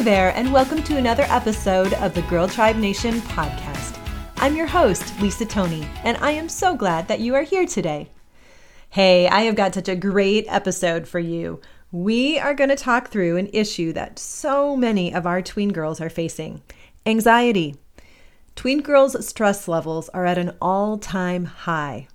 [0.00, 3.98] hey there, and welcome to another episode of the Girl Tribe Nation podcast.
[4.38, 8.08] I'm your host, Lisa Tony, and I am so glad that you are here today.
[8.88, 11.60] Hey, I have got such a great episode for you.
[11.92, 16.00] We are going to talk through an issue that so many of our tween girls
[16.00, 16.62] are facing
[17.04, 17.76] anxiety.
[18.56, 22.08] Tween girls' stress levels are at an all time high.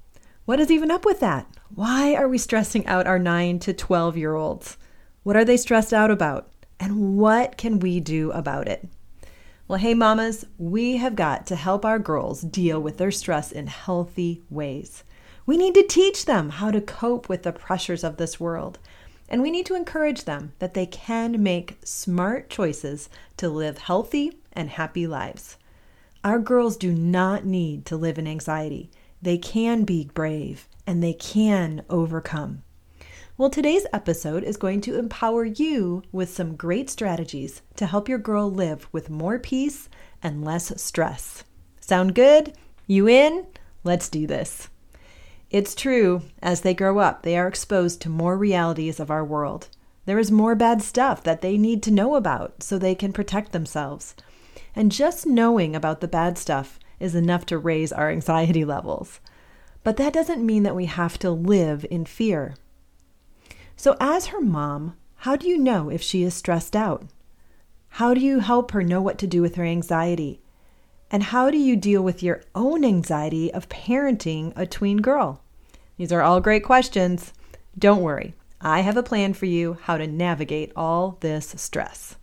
[0.46, 1.46] What is even up with that?
[1.70, 4.76] Why are we stressing out our 9 to 12 year olds?
[5.22, 6.49] What are they stressed out about?
[6.80, 8.88] And what can we do about it?
[9.68, 13.68] Well, hey, mamas, we have got to help our girls deal with their stress in
[13.68, 15.04] healthy ways.
[15.48, 18.78] We need to teach them how to cope with the pressures of this world.
[19.28, 24.38] And we need to encourage them that they can make smart choices to live healthy
[24.54, 25.58] and happy lives.
[26.24, 28.92] Our girls do not need to live in anxiety.
[29.21, 32.62] They can be brave and they can overcome.
[33.38, 38.18] Well, today's episode is going to empower you with some great strategies to help your
[38.18, 39.90] girl live with more peace
[40.24, 41.44] and less stress.
[41.82, 42.54] Sound good?
[42.88, 43.46] You in?
[43.84, 44.70] Let's do this.
[45.52, 49.68] It's true, as they grow up, they are exposed to more realities of our world.
[50.05, 53.52] There is more bad stuff that they need to know about so they can protect
[53.52, 54.16] themselves.
[54.74, 59.20] And just knowing about the bad stuff is enough to raise our anxiety levels.
[59.84, 62.55] But that doesn't mean that we have to live in fear.
[63.76, 67.06] So, as her mom, how do you know if she is stressed out?
[67.90, 70.41] How do you help her know what to do with her anxiety?
[71.12, 75.41] And how do you deal with your own anxiety of parenting a tween girl?
[75.97, 77.34] These are all great questions.
[77.78, 82.16] Don't worry, I have a plan for you how to navigate all this stress.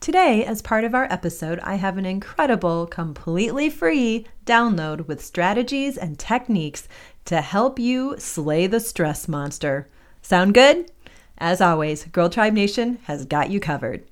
[0.00, 5.96] Today, as part of our episode, I have an incredible, completely free download with strategies
[5.96, 6.86] and techniques
[7.24, 9.88] to help you slay the stress monster.
[10.24, 10.90] Sound good?
[11.36, 14.04] As always, Girl Tribe Nation has got you covered.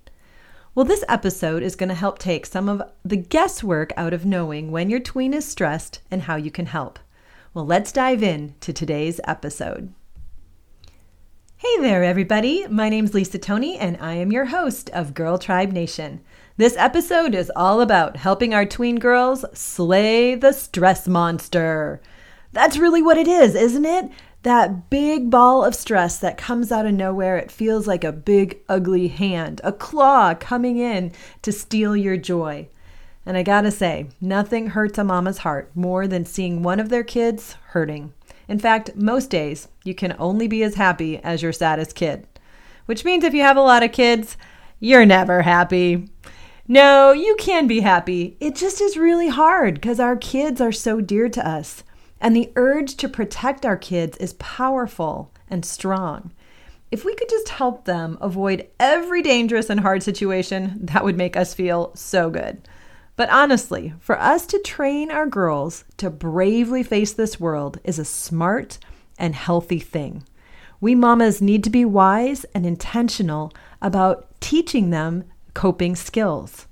[0.75, 4.71] Well, this episode is going to help take some of the guesswork out of knowing
[4.71, 6.99] when your tween is stressed and how you can help.
[7.55, 9.95] Well, let's dive in to today's episode.
[11.57, 12.67] Hey there, everybody.
[12.67, 16.21] My name's Lisa Tony, and I am your host of Girl Tribe Nation.
[16.59, 22.03] This episode is all about helping our tween girls slay the stress monster.
[22.53, 24.11] That's really what it is, isn't it?
[24.43, 27.37] That big ball of stress that comes out of nowhere.
[27.37, 32.69] It feels like a big, ugly hand, a claw coming in to steal your joy.
[33.25, 37.05] And I gotta say, nothing hurts a mama's heart more than seeing one of their
[37.05, 38.13] kids hurting.
[38.49, 42.27] In fact, most days, you can only be as happy as your saddest kid.
[42.87, 44.37] Which means if you have a lot of kids,
[44.81, 46.09] you're never happy.
[46.67, 48.37] No, you can be happy.
[48.41, 51.85] It just is really hard because our kids are so dear to us.
[52.23, 56.33] And the urge to protect our kids is powerful and strong.
[56.93, 61.37] If we could just help them avoid every dangerous and hard situation, that would make
[61.37, 62.69] us feel so good.
[63.17, 68.05] But honestly, for us to train our girls to bravely face this world is a
[68.05, 68.79] smart
[69.19, 70.23] and healthy thing.
[70.81, 76.67] We mamas need to be wise and intentional about teaching them coping skills.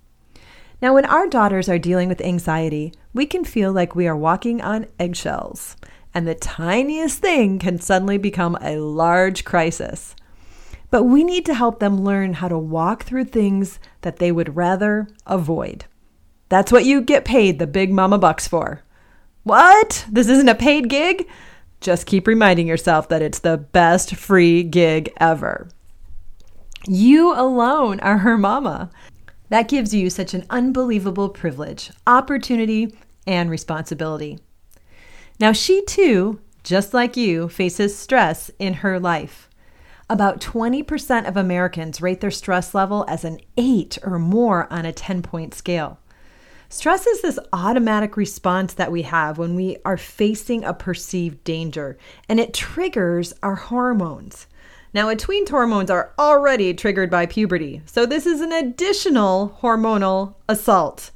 [0.81, 4.61] Now, when our daughters are dealing with anxiety, we can feel like we are walking
[4.61, 5.77] on eggshells,
[6.15, 10.15] and the tiniest thing can suddenly become a large crisis.
[10.91, 14.57] But we need to help them learn how to walk through things that they would
[14.57, 15.85] rather avoid.
[16.49, 18.83] That's what you get paid the big mama bucks for.
[19.45, 20.05] What?
[20.11, 21.29] This isn't a paid gig?
[21.81, 25.69] Just keep reminding yourself that it's the best free gig ever.
[26.87, 28.91] You alone are her mama.
[29.51, 32.97] That gives you such an unbelievable privilege, opportunity,
[33.27, 34.39] and responsibility.
[35.39, 39.49] Now, she too, just like you, faces stress in her life.
[40.09, 44.93] About 20% of Americans rate their stress level as an 8 or more on a
[44.93, 45.99] 10 point scale.
[46.69, 51.99] Stress is this automatic response that we have when we are facing a perceived danger,
[52.29, 54.47] and it triggers our hormones.
[54.93, 60.35] Now, a tween's hormones are already triggered by puberty, so this is an additional hormonal
[60.49, 61.13] assault.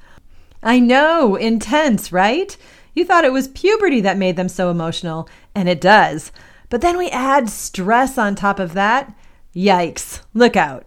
[0.63, 2.57] I know, intense, right?
[2.95, 6.31] You thought it was puberty that made them so emotional, and it does.
[6.71, 9.13] But then we add stress on top of that.
[9.55, 10.87] Yikes, look out.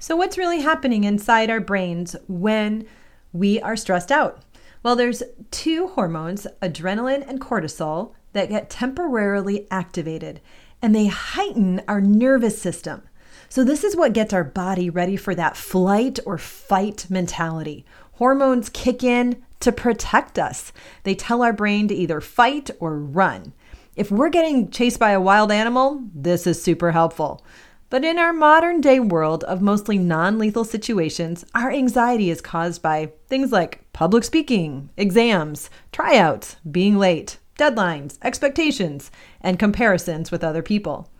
[0.00, 2.86] So, what's really happening inside our brains when
[3.32, 4.42] we are stressed out?
[4.82, 10.40] Well, there's two hormones, adrenaline and cortisol, that get temporarily activated
[10.82, 13.02] and they heighten our nervous system.
[13.48, 17.84] So, this is what gets our body ready for that flight or fight mentality.
[18.12, 20.72] Hormones kick in to protect us,
[21.04, 23.52] they tell our brain to either fight or run.
[23.94, 27.42] If we're getting chased by a wild animal, this is super helpful.
[27.88, 32.82] But in our modern day world of mostly non lethal situations, our anxiety is caused
[32.82, 39.10] by things like public speaking, exams, tryouts, being late, deadlines, expectations,
[39.40, 41.10] and comparisons with other people.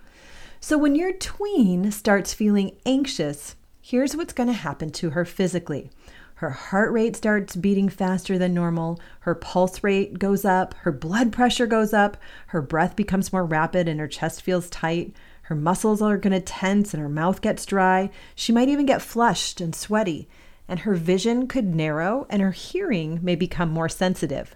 [0.60, 5.90] So when your tween starts feeling anxious, here's what's going to happen to her physically.
[6.36, 9.00] Her heart rate starts beating faster than normal.
[9.20, 10.74] Her pulse rate goes up.
[10.74, 12.18] Her blood pressure goes up.
[12.48, 15.14] Her breath becomes more rapid and her chest feels tight.
[15.42, 18.10] Her muscles are going to tense and her mouth gets dry.
[18.34, 20.28] She might even get flushed and sweaty.
[20.68, 24.54] And her vision could narrow and her hearing may become more sensitive.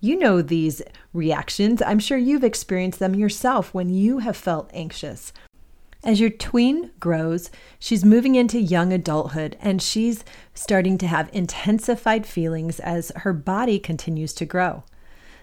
[0.00, 0.80] You know these
[1.12, 1.82] reactions.
[1.82, 5.32] I'm sure you've experienced them yourself when you have felt anxious.
[6.04, 7.50] As your tween grows,
[7.80, 10.24] she's moving into young adulthood and she's
[10.54, 14.84] starting to have intensified feelings as her body continues to grow.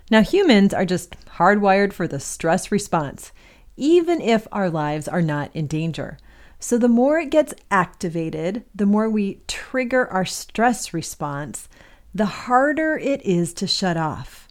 [0.10, 3.34] Now, humans are just hardwired for the stress response,
[3.75, 6.18] even if our lives are not in danger.
[6.60, 11.68] So, the more it gets activated, the more we trigger our stress response,
[12.13, 14.44] the harder it is to shut off.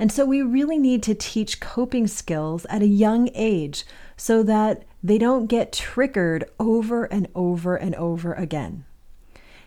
[0.00, 3.84] And so we really need to teach coping skills at a young age
[4.16, 8.86] so that they don't get triggered over and over and over again.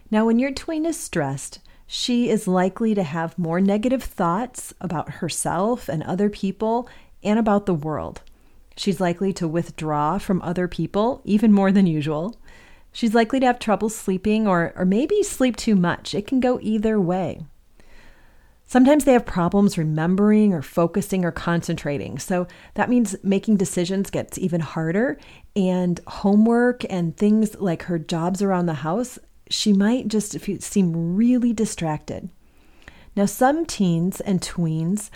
[0.10, 5.22] Now, when your tween is stressed, she is likely to have more negative thoughts about
[5.22, 6.90] herself and other people
[7.24, 8.22] and about the world.
[8.76, 12.36] She's likely to withdraw from other people even more than usual.
[12.92, 16.16] She's likely to have trouble sleeping or, or maybe sleep too much.
[16.16, 17.42] It can go either way.
[18.74, 22.18] Sometimes they have problems remembering or focusing or concentrating.
[22.18, 25.20] So that means making decisions gets even harder.
[25.56, 31.54] And homework and things like her jobs around the house, she might just seem really
[31.54, 32.32] distracted.
[33.16, 35.12] Now, some teens and tweens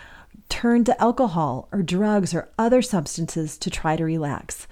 [0.49, 4.67] turn to alcohol or drugs or other substances to try to relax.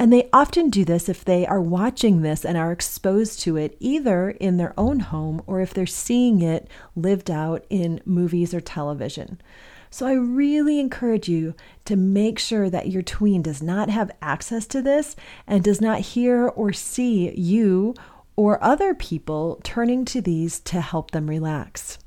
[0.00, 3.76] And they often do this if they are watching this and are exposed to it
[3.80, 8.62] either in their own home or if they're seeing it lived out in movies or
[8.62, 9.38] television.
[9.90, 11.54] So I really encourage you
[11.84, 15.16] to make sure that your tween does not have access to this
[15.46, 17.92] and does not hear or see you
[18.36, 21.98] or other people turning to these to help them relax.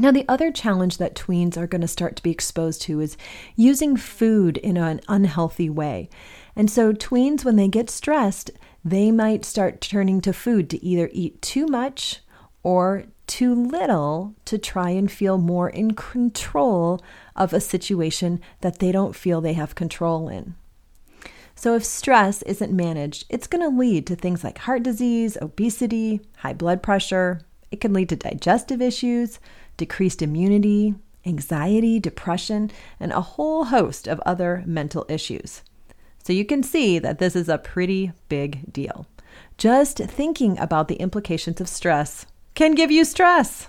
[0.00, 3.16] Now, the other challenge that tweens are going to start to be exposed to is
[3.56, 6.08] using food in an unhealthy way.
[6.58, 8.50] And so, tweens, when they get stressed,
[8.84, 12.18] they might start turning to food to either eat too much
[12.64, 17.00] or too little to try and feel more in control
[17.36, 20.56] of a situation that they don't feel they have control in.
[21.54, 26.22] So, if stress isn't managed, it's going to lead to things like heart disease, obesity,
[26.38, 27.40] high blood pressure.
[27.70, 29.38] It can lead to digestive issues,
[29.76, 35.62] decreased immunity, anxiety, depression, and a whole host of other mental issues.
[36.28, 39.06] So you can see that this is a pretty big deal.
[39.56, 43.68] Just thinking about the implications of stress can give you stress.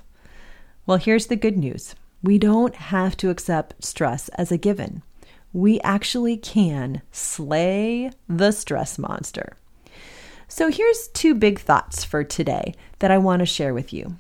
[0.86, 5.04] Well, here's the good news we don't have to accept stress as a given.
[5.54, 9.56] We actually can slay the stress monster.
[10.50, 14.18] So, here's two big thoughts for today that I want to share with you.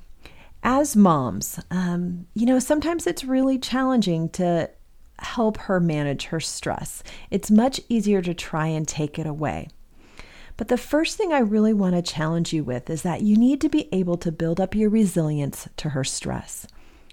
[0.64, 4.70] As moms, um, you know, sometimes it's really challenging to
[5.24, 7.04] help her manage her stress.
[7.30, 9.70] It's much easier to try and take it away.
[10.58, 13.62] But the first thing I really want to challenge you with is that you need
[13.62, 16.68] to be able to build up your resilience to her stress.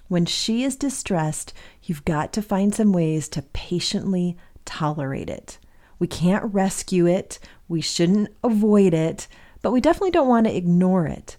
[0.09, 5.59] When she is distressed, you've got to find some ways to patiently tolerate it.
[5.99, 9.29] We can't rescue it, we shouldn't avoid it,
[9.63, 11.37] but we definitely don't want to ignore it.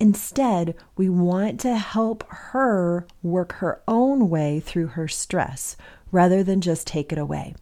[0.00, 5.76] Instead, we want to help her work her own way through her stress
[6.12, 7.54] rather than just take it away.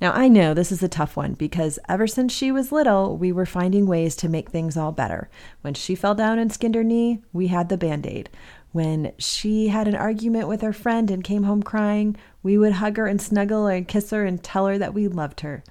[0.00, 3.30] Now, I know this is a tough one because ever since she was little, we
[3.30, 5.30] were finding ways to make things all better.
[5.60, 8.28] When she fell down and skinned her knee, we had the band aid.
[8.72, 12.96] When she had an argument with her friend and came home crying, we would hug
[12.96, 15.62] her and snuggle and kiss her and tell her that we loved her.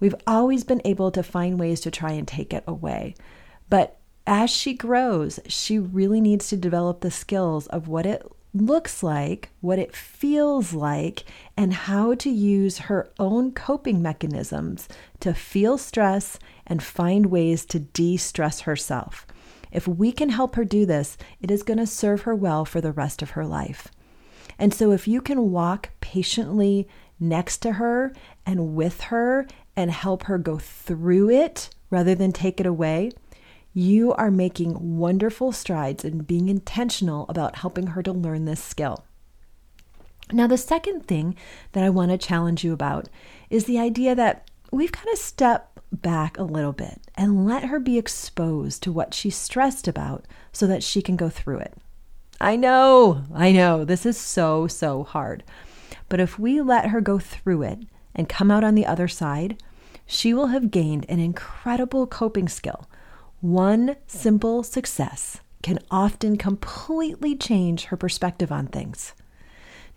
[0.00, 3.14] We've always been able to find ways to try and take it away.
[3.68, 9.02] But as she grows, she really needs to develop the skills of what it looks
[9.02, 11.24] like, what it feels like,
[11.56, 14.88] and how to use her own coping mechanisms
[15.20, 19.26] to feel stress and find ways to de stress herself.
[19.70, 22.80] If we can help her do this, it is going to serve her well for
[22.80, 23.88] the rest of her life.
[24.58, 26.88] And so, if you can walk patiently
[27.20, 28.14] next to her
[28.46, 33.10] and with her and help her go through it rather than take it away,
[33.76, 39.04] you are making wonderful strides in being intentional about helping her to learn this skill.
[40.32, 41.36] Now, the second thing
[41.72, 43.10] that I want to challenge you about
[43.50, 47.78] is the idea that we've got to step back a little bit and let her
[47.78, 51.74] be exposed to what she's stressed about so that she can go through it.
[52.40, 55.44] I know, I know, this is so, so hard.
[56.08, 57.80] But if we let her go through it
[58.14, 59.62] and come out on the other side,
[60.06, 62.88] she will have gained an incredible coping skill.
[63.40, 69.14] One simple success can often completely change her perspective on things.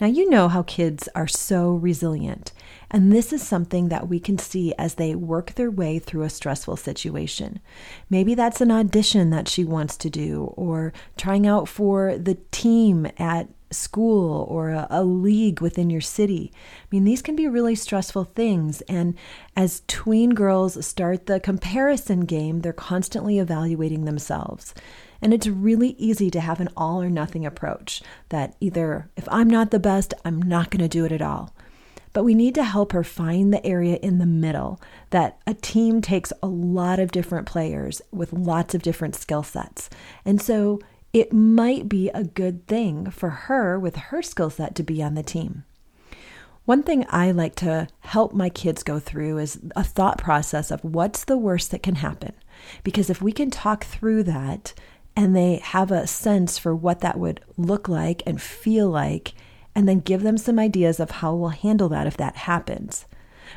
[0.02, 2.54] Now, you know how kids are so resilient,
[2.90, 6.30] and this is something that we can see as they work their way through a
[6.30, 7.60] stressful situation.
[8.10, 13.08] Maybe that's an audition that she wants to do, or trying out for the team
[13.18, 16.52] at school or a, a, league within your city.
[16.56, 18.82] I mean, these can be really stressful things.
[18.82, 19.16] And
[19.56, 24.74] as tween girls start the comparison game, they're constantly evaluating themselves.
[25.22, 29.50] And it's really easy to have an all or nothing approach that either, if I'm
[29.50, 31.54] not the best, I'm not going to do it at all.
[32.12, 36.02] But we need to help her find the area in the middle that a team
[36.02, 39.90] takes a lot of different players with lots of different skill sets.
[40.26, 40.80] And so
[41.14, 45.16] it might be a good thing for her with her skill set to be on
[45.16, 45.64] the team.
[46.66, 50.84] One thing I like to help my kids go through is a thought process of
[50.84, 52.34] what's the worst that can happen.
[52.84, 54.74] Because if we can talk through that
[55.16, 59.34] and they have a sense for what that would look like and feel like,
[59.74, 63.06] and then give them some ideas of how we'll handle that if that happens.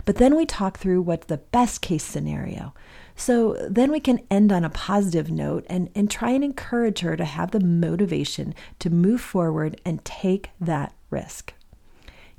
[0.05, 2.73] But then we talk through what's the best case scenario.
[3.23, 7.17] So then we can end on a positive note and, and try and encourage her
[7.17, 11.55] to have the motivation to move forward and take that risk.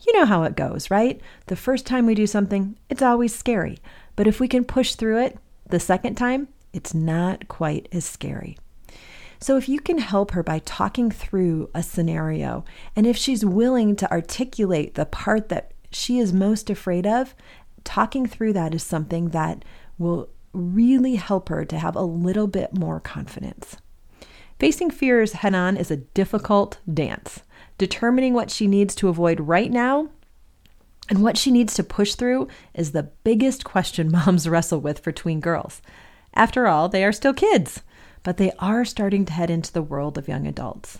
[0.01, 1.21] You know how it goes, right?
[1.45, 3.77] The first time we do something, it's always scary.
[4.17, 5.37] But if we can push through it
[5.69, 8.57] the second time, it's not quite as scary.
[9.39, 13.95] So, if you can help her by talking through a scenario, and if she's willing
[13.95, 17.35] to articulate the part that she is most afraid of,
[17.85, 19.63] talking through that is something that
[19.97, 23.77] will really help her to have a little bit more confidence.
[24.59, 27.41] Facing fears head on is a difficult dance.
[27.77, 30.09] Determining what she needs to avoid right now
[31.09, 35.11] and what she needs to push through is the biggest question moms wrestle with for
[35.11, 35.81] tween girls.
[36.33, 37.81] After all, they are still kids
[38.23, 40.99] but they are starting to head into the world of young adults.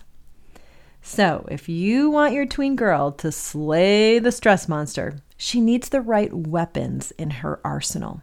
[1.02, 6.00] So, if you want your tween girl to slay the stress monster, she needs the
[6.00, 8.22] right weapons in her arsenal.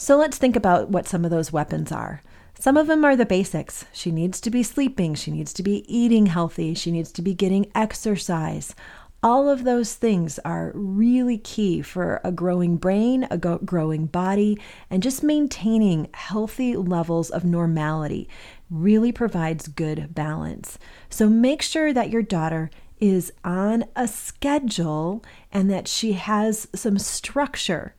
[0.00, 2.22] So, let's think about what some of those weapons are.
[2.60, 3.84] Some of them are the basics.
[3.92, 7.34] She needs to be sleeping, she needs to be eating healthy, she needs to be
[7.34, 8.76] getting exercise.
[9.24, 14.56] All of those things are really key for a growing brain, a go- growing body,
[14.88, 18.28] and just maintaining healthy levels of normality
[18.70, 20.78] really provides good balance.
[21.10, 26.98] So make sure that your daughter is on a schedule and that she has some
[26.98, 27.94] structure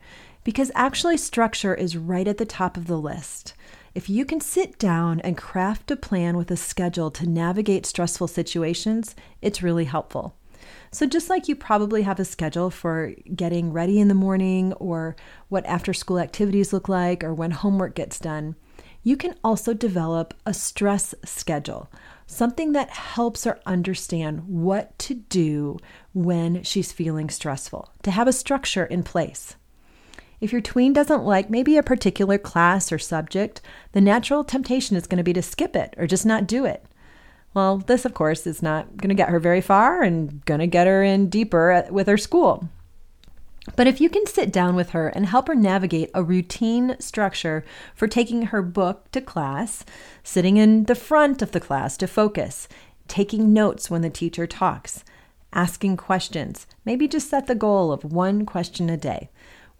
[0.50, 3.54] because actually, structure is right at the top of the list.
[3.94, 8.30] If you can sit down and craft a plan with a schedule to navigate stressful
[8.30, 10.36] situations, it's really helpful.
[10.92, 15.16] So, just like you probably have a schedule for getting ready in the morning or
[15.50, 18.56] what after school activities look like or when homework gets done,
[19.04, 21.92] you can also develop a stress schedule,
[22.26, 25.78] something that helps her understand what to do
[26.16, 29.56] when she's feeling stressful, to have a structure in place.
[30.42, 35.08] If your tween doesn't like maybe a particular class or subject, the natural temptation is
[35.08, 36.86] going to be to skip it or just not do it.
[37.54, 40.68] Well, this, of course, is not going to get her very far and going to
[40.68, 42.70] get her in deeper uh, with her school.
[43.76, 47.66] But if you can sit down with her and help her navigate a routine structure
[47.94, 49.84] for taking her book to class,
[50.24, 52.68] sitting in the front of the class to focus,
[53.08, 55.04] taking notes when the teacher talks,
[55.52, 59.30] asking questions, maybe just set the goal of one question a day.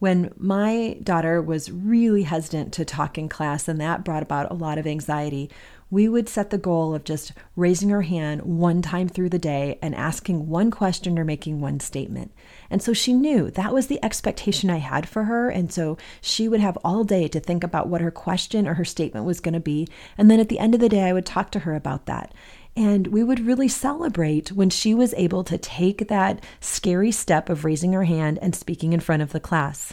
[0.00, 4.54] When my daughter was really hesitant to talk in class, and that brought about a
[4.54, 5.50] lot of anxiety,
[5.90, 9.78] we would set the goal of just raising her hand one time through the day
[9.82, 12.32] and asking one question or making one statement.
[12.70, 15.50] And so she knew that was the expectation I had for her.
[15.50, 18.84] And so she would have all day to think about what her question or her
[18.84, 19.86] statement was going to be.
[20.16, 22.32] And then at the end of the day, I would talk to her about that.
[22.76, 27.64] And we would really celebrate when she was able to take that scary step of
[27.64, 29.92] raising her hand and speaking in front of the class.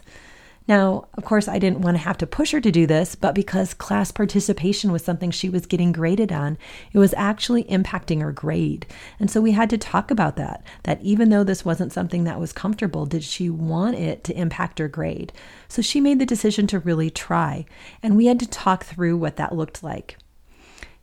[0.67, 3.33] Now, of course, I didn't want to have to push her to do this, but
[3.33, 6.57] because class participation was something she was getting graded on,
[6.91, 8.85] it was actually impacting her grade.
[9.17, 10.63] And so we had to talk about that.
[10.83, 14.79] That even though this wasn't something that was comfortable, did she want it to impact
[14.79, 15.31] her grade?
[15.69, 17.65] So she made the decision to really try.
[18.03, 20.17] And we had to talk through what that looked like.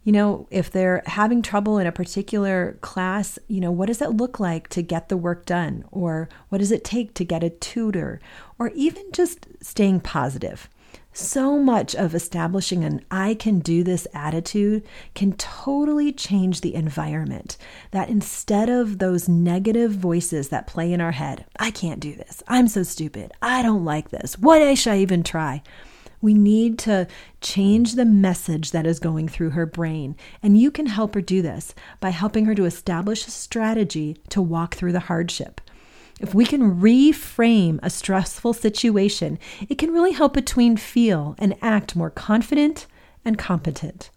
[0.05, 4.11] You know, if they're having trouble in a particular class, you know, what does it
[4.11, 5.85] look like to get the work done?
[5.91, 8.21] Or what does it take to get a tutor?
[8.59, 10.69] Or even just staying positive.
[11.17, 14.85] So much of establishing an I can do this attitude
[15.15, 17.57] can totally change the environment.
[17.93, 22.43] That instead of those negative voices that play in our head, I can't do this,
[22.49, 25.63] I'm so stupid, I don't like this, why should I even try?
[26.25, 27.07] We need to
[27.43, 30.17] change the message that is going through her brain.
[30.43, 34.41] And you can help her do this by helping her to establish a strategy to
[34.41, 35.61] walk through the hardship.
[36.19, 39.39] If we can reframe a stressful situation,
[39.69, 42.87] it can really help a tween feel and act more confident
[43.23, 44.09] and competent.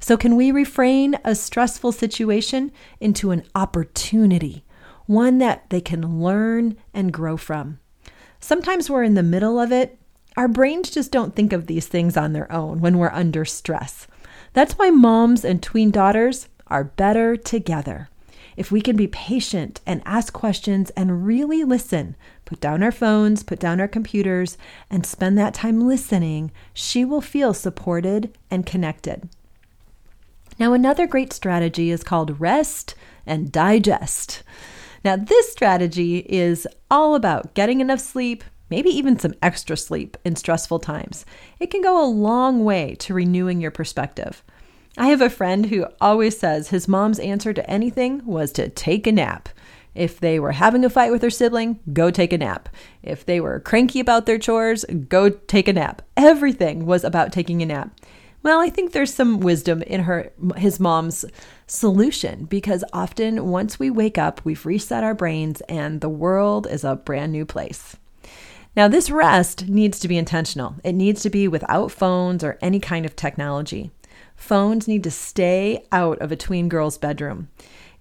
[0.00, 4.66] So, can we refrain a stressful situation into an opportunity,
[5.06, 7.80] one that they can learn and grow from?
[8.38, 9.97] Sometimes we're in the middle of it.
[10.38, 14.06] Our brains just don't think of these things on their own when we're under stress.
[14.52, 18.08] That's why moms and tween daughters are better together.
[18.56, 22.14] If we can be patient and ask questions and really listen,
[22.44, 24.56] put down our phones, put down our computers,
[24.88, 29.28] and spend that time listening, she will feel supported and connected.
[30.56, 32.94] Now, another great strategy is called rest
[33.26, 34.44] and digest.
[35.04, 40.36] Now, this strategy is all about getting enough sleep, maybe even some extra sleep in
[40.36, 41.24] stressful times.
[41.58, 44.42] It can go a long way to renewing your perspective.
[44.96, 49.06] I have a friend who always says his mom's answer to anything was to take
[49.06, 49.48] a nap.
[49.94, 52.68] If they were having a fight with their sibling, go take a nap.
[53.02, 56.02] If they were cranky about their chores, go take a nap.
[56.16, 57.98] Everything was about taking a nap.
[58.42, 61.24] Well, I think there's some wisdom in her his mom's
[61.66, 66.84] solution because often once we wake up, we've reset our brains and the world is
[66.84, 67.96] a brand new place.
[68.78, 70.76] Now, this rest needs to be intentional.
[70.84, 73.90] It needs to be without phones or any kind of technology.
[74.36, 77.48] Phones need to stay out of a tween girl's bedroom.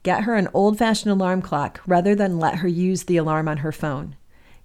[0.03, 3.57] Get her an old fashioned alarm clock rather than let her use the alarm on
[3.57, 4.17] her phone.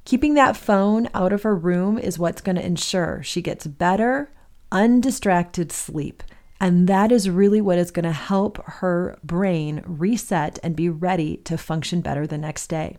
[0.04, 4.30] Keeping that phone out of her room is what's going to ensure she gets better,
[4.70, 6.22] undistracted sleep.
[6.60, 11.38] And that is really what is going to help her brain reset and be ready
[11.38, 12.98] to function better the next day.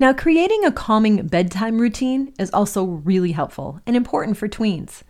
[0.00, 5.02] Now, creating a calming bedtime routine is also really helpful and important for tweens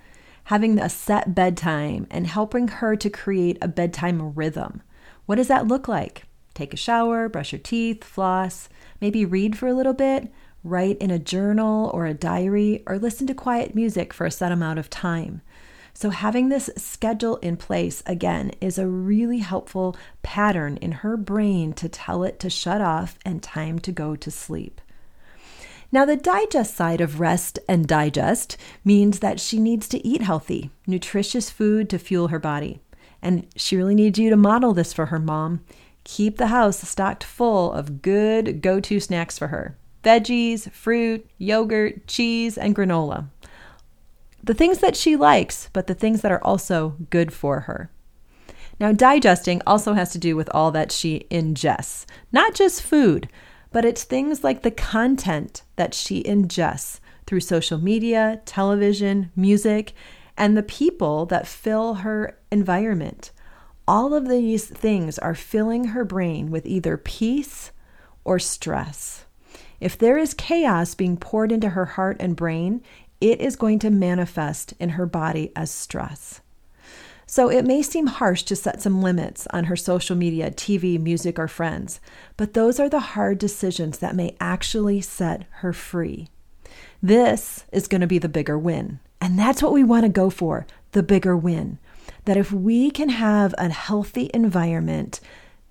[0.48, 4.82] having a set bedtime and helping her to create a bedtime rhythm.
[5.26, 6.24] What does that look like?
[6.52, 8.68] Take a shower, brush your teeth, floss,
[9.00, 10.30] maybe read for a little bit,
[10.62, 14.52] write in a journal or a diary, or listen to quiet music for a set
[14.52, 15.40] amount of time.
[15.96, 21.72] So, having this schedule in place again is a really helpful pattern in her brain
[21.74, 24.80] to tell it to shut off and time to go to sleep.
[25.92, 30.70] Now, the digest side of rest and digest means that she needs to eat healthy,
[30.88, 32.80] nutritious food to fuel her body.
[33.22, 35.60] And she really needs you to model this for her mom.
[36.02, 42.06] Keep the house stocked full of good go to snacks for her veggies, fruit, yogurt,
[42.06, 43.28] cheese, and granola.
[44.44, 47.90] The things that she likes, but the things that are also good for her.
[48.78, 53.30] Now, digesting also has to do with all that she ingests, not just food,
[53.72, 59.94] but it's things like the content that she ingests through social media, television, music,
[60.36, 63.30] and the people that fill her environment.
[63.88, 67.70] All of these things are filling her brain with either peace
[68.24, 69.24] or stress.
[69.80, 72.82] If there is chaos being poured into her heart and brain,
[73.24, 76.42] it is going to manifest in her body as stress.
[77.24, 81.38] So it may seem harsh to set some limits on her social media, TV, music,
[81.38, 82.00] or friends,
[82.36, 86.28] but those are the hard decisions that may actually set her free.
[87.02, 89.00] This is going to be the bigger win.
[89.22, 91.78] And that's what we want to go for the bigger win.
[92.26, 95.20] That if we can have a healthy environment,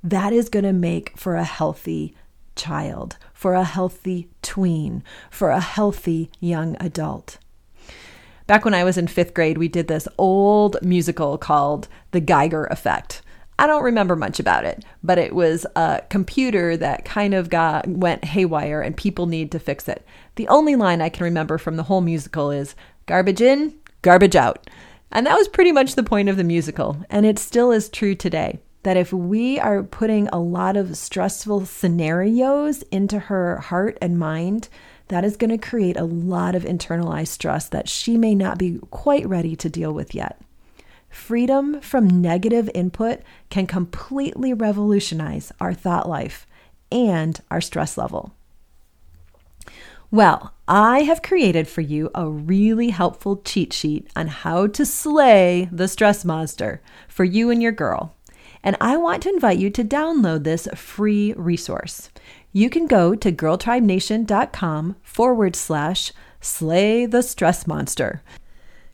[0.04, 2.16] that is going to make for a healthy
[2.56, 7.38] child, for a healthy tween, for a healthy young adult.
[8.46, 12.66] Back when I was in fifth grade, we did this old musical called The Geiger
[12.66, 13.22] Effect.
[13.58, 17.88] I don't remember much about it, but it was a computer that kind of got
[17.88, 20.06] went haywire and people need to fix it.
[20.36, 22.76] The only line I can remember from the whole musical is
[23.06, 24.70] garbage in, garbage out.
[25.10, 28.16] And that was pretty much the point of the musical, and it still is true
[28.16, 28.60] today.
[28.82, 34.68] That if we are putting a lot of stressful scenarios into her heart and mind,
[35.08, 38.80] that is going to create a lot of internalized stress that she may not be
[38.90, 40.40] quite ready to deal with yet.
[41.10, 46.48] Freedom from negative input can completely revolutionize our thought life
[46.92, 48.34] and our stress level.
[50.10, 55.70] Well, I have created for you a really helpful cheat sheet on how to slay
[55.72, 58.16] the stress monster for you and your girl.
[58.64, 62.10] And I want to invite you to download this free resource.
[62.56, 68.22] You can go to girltribenation.com forward slash slay the stress monster.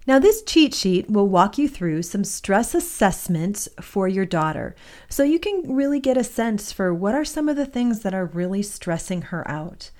[0.07, 4.75] Now, this cheat sheet will walk you through some stress assessments for your daughter
[5.09, 8.13] so you can really get a sense for what are some of the things that
[8.13, 9.91] are really stressing her out.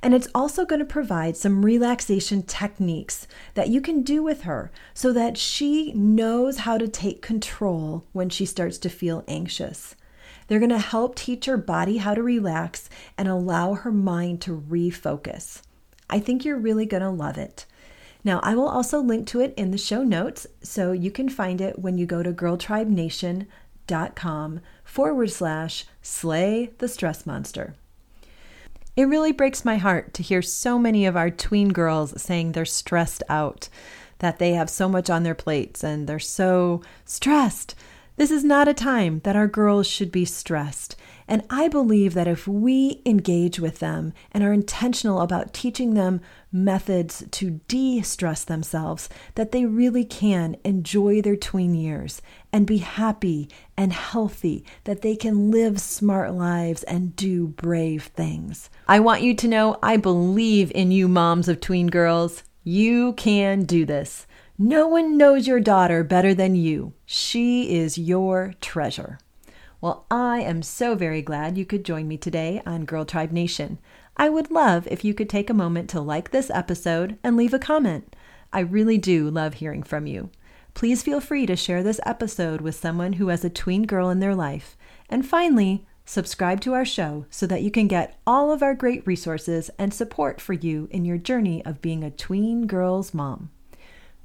[0.00, 4.70] And it's also going to provide some relaxation techniques that you can do with her
[4.94, 9.96] so that she knows how to take control when she starts to feel anxious.
[10.48, 14.60] They're going to help teach her body how to relax and allow her mind to
[14.60, 15.62] refocus.
[16.10, 17.66] I think you're really going to love it.
[18.24, 21.60] Now, I will also link to it in the show notes so you can find
[21.60, 27.74] it when you go to girltribenation.com forward slash slay the stress monster.
[28.96, 32.64] It really breaks my heart to hear so many of our tween girls saying they're
[32.64, 33.68] stressed out,
[34.18, 37.76] that they have so much on their plates and they're so stressed.
[38.18, 40.96] This is not a time that our girls should be stressed.
[41.28, 46.20] And I believe that if we engage with them and are intentional about teaching them
[46.50, 52.20] methods to de stress themselves, that they really can enjoy their tween years
[52.52, 58.68] and be happy and healthy, that they can live smart lives and do brave things.
[58.88, 62.42] I want you to know I believe in you, moms of tween girls.
[62.64, 64.26] You can do this.
[64.60, 66.92] No one knows your daughter better than you.
[67.06, 69.20] She is your treasure.
[69.80, 73.78] Well, I am so very glad you could join me today on Girl Tribe Nation.
[74.16, 77.54] I would love if you could take a moment to like this episode and leave
[77.54, 78.16] a comment.
[78.52, 80.28] I really do love hearing from you.
[80.74, 84.18] Please feel free to share this episode with someone who has a tween girl in
[84.18, 84.76] their life.
[85.08, 89.06] And finally, subscribe to our show so that you can get all of our great
[89.06, 93.50] resources and support for you in your journey of being a tween girl's mom.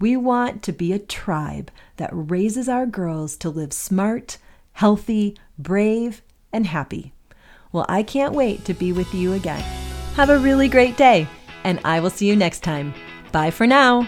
[0.03, 4.37] We want to be a tribe that raises our girls to live smart,
[4.73, 7.13] healthy, brave, and happy.
[7.71, 9.61] Well, I can't wait to be with you again.
[10.15, 11.25] Have a really great day,
[11.63, 12.93] and I will see you next time.
[13.31, 14.05] Bye for now.